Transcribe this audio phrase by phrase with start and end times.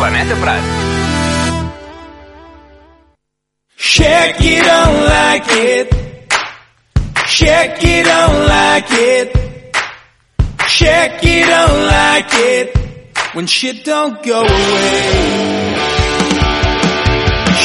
[0.00, 0.34] Planeta.
[3.76, 5.86] Check you don't like it.
[7.26, 9.28] Check you don't like it.
[10.68, 12.76] Check you don't like it.
[13.34, 15.74] When shit don't go away.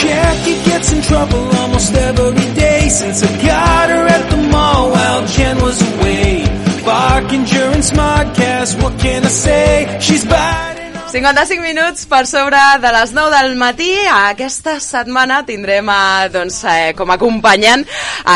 [0.00, 5.26] Jackie gets in trouble almost every day since I got her at the mall while
[5.26, 6.46] Jen was away.
[6.82, 9.98] Barking during Smartcast, what can I say?
[10.00, 10.81] She's biting
[11.12, 13.90] 55 minuts per sobre de les 9 del matí.
[14.08, 17.82] Aquesta setmana tindrem a, doncs, eh, com a acompanyant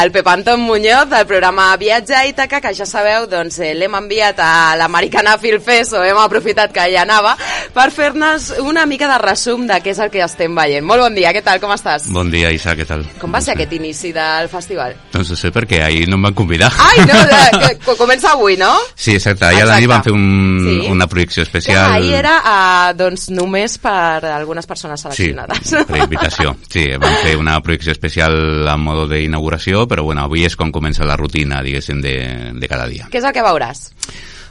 [0.02, 3.94] el Pep Anton Muñoz del programa Viatge a Ítaca, que ja sabeu, doncs, eh, l'hem
[3.96, 7.32] enviat a l'Americana Film Fest, o hem aprofitat que hi anava,
[7.72, 10.84] per fer-nos una mica de resum de què és el que estem veient.
[10.84, 12.10] Molt bon dia, què tal, com estàs?
[12.12, 13.06] Bon dia, Isa, què tal?
[13.18, 14.92] Com va ser aquest inici del festival?
[15.16, 16.68] Doncs no sé per què, ahir no em van convidar.
[16.76, 18.74] Ai, no, de, que comença avui, no?
[18.94, 20.28] Sí, exacte, ahir a la nit van fer un,
[20.66, 20.78] Sí.
[20.90, 21.92] una projecció Que especial.
[21.94, 25.74] ahir era uh, doncs, només per algunes persones Sí, seleccionades.
[25.88, 26.56] per invitació.
[26.68, 31.06] Sí, vam fer una projecció especial a modo d'inauguració, però bueno, avui és quan comença
[31.06, 32.16] la rutina, diguéssim, de,
[32.58, 33.06] de cada dia.
[33.12, 33.86] Què és el que veuràs?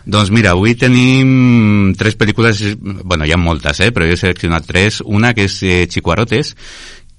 [0.05, 4.67] Doncs mira, avui tenim tres pel·lícules, bueno, hi ha moltes, eh, però jo he seleccionat
[4.69, 4.99] tres.
[5.01, 6.51] Una que és eh, Chicuarotes,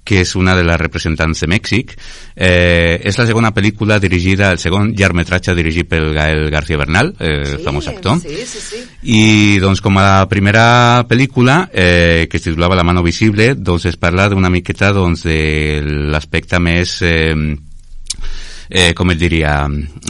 [0.07, 1.93] que és una de les representants de Mèxic.
[2.33, 7.57] Eh, és la segona pel·lícula dirigida, el segon llargmetratge dirigit pel Gael García Bernal, eh,
[7.65, 8.21] famós actor.
[8.23, 8.83] Sí, sí, sí.
[9.03, 13.97] I doncs com a primera pel·lícula eh, que es titulava La mano visible doncs es
[13.99, 17.35] parla d'una miqueta doncs de l'aspecte més eh,
[18.69, 19.59] eh, com et diria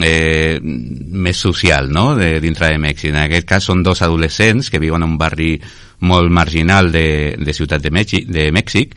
[0.02, 2.14] eh, més social no?
[2.18, 3.12] de, dintre de Mèxic.
[3.12, 5.56] En aquest cas són dos adolescents que viuen en un barri
[6.00, 8.94] molt marginal de, de Ciutat de Mèxic, de Mèxic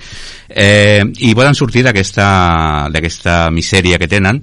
[0.49, 4.41] eh, i volen sortir d'aquesta misèria que tenen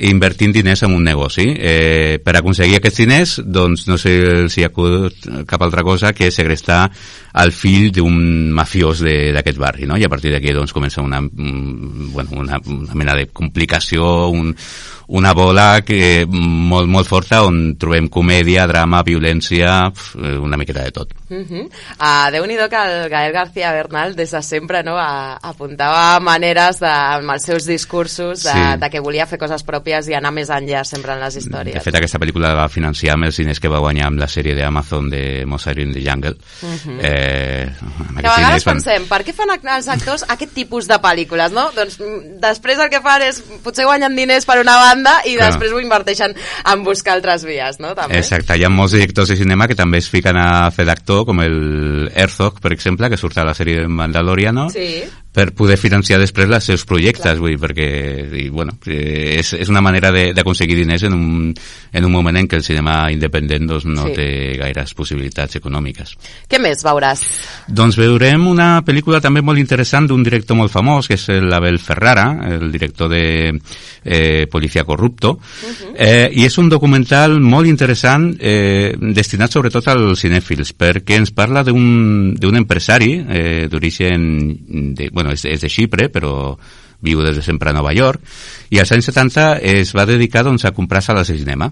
[0.00, 1.44] invertint diners en un negoci.
[1.54, 4.14] Eh, per aconseguir aquests diners, doncs no sé
[4.48, 4.72] si hi ha
[5.46, 6.86] cap altra cosa que segrestar
[7.44, 9.98] el fill d'un mafiós d'aquest barri, no?
[10.00, 14.54] I a partir d'aquí doncs comença una, mm, bueno, una, una mena de complicació, un,
[15.08, 19.82] una bola que molt, molt forta on trobem comèdia, drama, violència,
[20.40, 21.19] una miqueta de tot.
[21.30, 21.64] Uh -huh.
[21.66, 26.88] uh, Déu-n'hi-do que el Gael García Bernal des de sempre no, a, apuntava maneres de,
[26.88, 28.78] amb els seus discursos de, Sí.
[28.80, 31.74] de que volia fer coses pròpies i anar més enllà sempre en les històries.
[31.74, 34.26] De fet, aquesta pel·lícula la va financiar amb els diners que va guanyar amb la
[34.26, 36.36] sèrie d'Amazon de Mozart in the Jungle.
[37.02, 37.68] eh,
[38.08, 41.52] amb que a vegades van- pensem, per què fan els actors aquest tipus de pel·lícules,
[41.52, 41.70] no?
[41.76, 45.50] Doncs mm, després el que fan és, potser guanyen diners per una banda i Clar.
[45.50, 46.34] després ho inverteixen
[46.72, 47.94] en buscar altres vies, no?
[47.94, 48.18] També.
[48.18, 51.40] Exacte, hi ha molts directors de cinema que també es fiquen a fer d'actor, com
[51.42, 55.04] el Herzog, per exemple, que surt a la sèrie Mandaloriano, Sí.
[55.32, 57.86] Per poder financiar després els seus projectes, vull dir, perquè,
[58.34, 61.54] i, bueno, eh, és, és una manera de- d'aconseguir diners en un,
[61.92, 64.14] en un moment en què el cinema independent doncs, no Sí.
[64.16, 64.26] té
[64.58, 66.16] gaires possibilitats econòmiques.
[66.50, 67.22] Què més veuràs?
[67.68, 72.40] Doncs veurem una pel·lícula també molt interessant d'un director molt famós, que és l'Abel Ferrara,
[72.50, 73.60] el director de
[74.04, 75.38] eh, Policia Corrupto,
[75.94, 81.62] eh, i és un documental molt interessant eh, destinat sobretot als cinèfils, perquè ens parla
[81.62, 86.56] d'un d'un empresari eh, d'origen, de, bueno, és, és de Xipre, però
[87.00, 88.20] viu des de sempre a Nova York,
[88.70, 91.70] i als anys 70 es va dedicar doncs, a comprar sales de cinema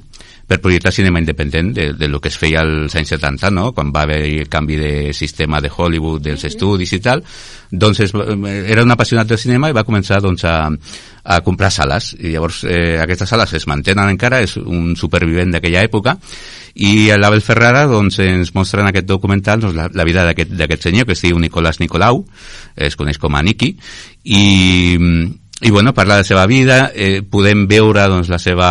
[0.48, 3.72] per projectar cinema independent de, de lo que es feia als anys 70, no?
[3.76, 7.20] quan va haver el canvi de sistema de Hollywood, dels estudis i tal,
[7.70, 10.70] doncs es, era un apassionat del cinema i va començar doncs, a,
[11.28, 12.14] a comprar sales.
[12.16, 16.16] I llavors eh, aquestes sales es mantenen encara, és un supervivent d'aquella època,
[16.80, 21.04] i l'Abel Ferrara doncs, ens mostra en aquest documental doncs, la, la vida d'aquest senyor
[21.04, 22.22] que es diu Nicolás Nicolau,
[22.76, 23.74] es coneix com a Niki,
[24.24, 24.44] i,
[25.60, 28.70] i bueno, parla de la seva vida, eh, podem veure doncs, la seva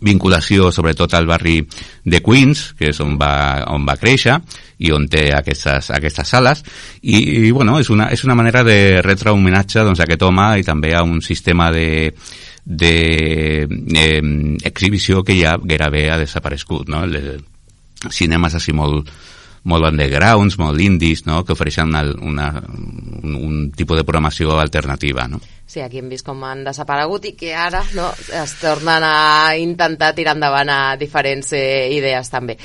[0.00, 1.60] vinculació sobretot al barri
[2.04, 4.38] de Queens, que és on va, on va créixer
[4.80, 6.62] i on té aquestes, aquestes sales
[7.02, 10.52] i, i bueno, és una, és una manera de retre homenatge doncs, a aquest home
[10.60, 11.90] i també a un sistema de
[12.64, 14.22] de eh,
[14.68, 17.06] exhibició que ja gairebé ha desaparegut no?
[17.08, 17.40] De
[18.08, 19.08] cinemes així molt,
[19.68, 21.42] molt undergrounds, molt indies, no?
[21.44, 22.48] que ofereixen una, una,
[23.22, 25.26] un, un tipus de programació alternativa.
[25.28, 25.40] No?
[25.70, 30.08] Sí, aquí hem vist com han desaparegut i que ara no, es tornen a intentar
[30.16, 32.56] tirar endavant a diferents eh, idees també.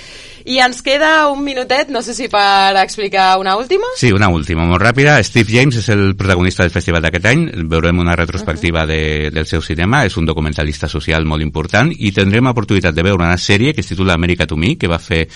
[0.49, 3.91] I ens queda un minutet, no sé si per explicar una última.
[3.99, 5.19] Sí, una última, molt ràpida.
[5.21, 7.43] Steve James és el protagonista del festival d'aquest any.
[7.69, 10.01] Veurem una retrospectiva de, del seu cinema.
[10.09, 13.91] És un documentalista social molt important i tindrem oportunitat de veure una sèrie que es
[13.93, 15.27] titula America to Me, que va fer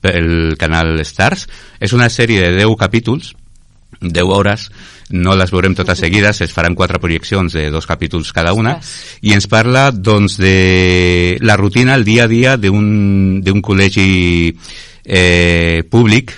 [0.00, 1.44] pel canal Stars.
[1.76, 3.34] És una sèrie de 10 capítols
[4.00, 4.70] 10 hores,
[5.10, 8.76] no les veurem totes seguides, es faran quatre projeccions de dos capítols cada una,
[9.22, 14.52] i ens parla doncs de la rutina, el dia a dia d'un col·legi
[15.04, 16.34] eh, públic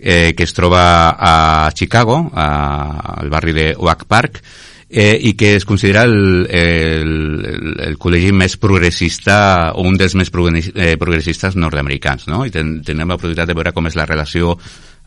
[0.00, 4.40] eh, que es troba a Chicago, a, al barri de Oak Park,
[4.90, 10.16] eh, i que es considera el, el, el, el col·legi més progressista o un dels
[10.18, 12.44] més eh, progressistes nord-americans, no?
[12.44, 14.56] I ten, tenem l'oportunitat de veure com és la relació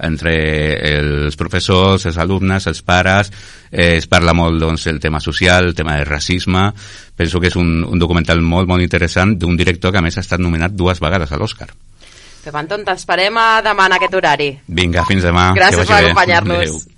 [0.03, 0.33] entre
[0.89, 3.30] els professors, els alumnes, els pares,
[3.69, 6.71] eh, es parla molt doncs, el tema social, el tema del racisme,
[7.15, 10.25] penso que és un, un documental molt, molt interessant d'un director que a més ha
[10.25, 11.69] estat nominat dues vegades a l'Oscar.
[12.44, 14.50] Pep Anton, t'esperem a demà en aquest horari.
[14.68, 15.51] Vinga, fins demà.
[15.56, 16.93] Gràcies per acompanyar-nos.